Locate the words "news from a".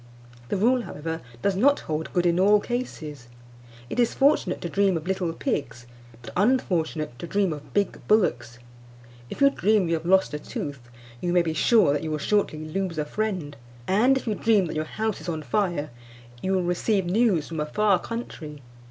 17.05-17.65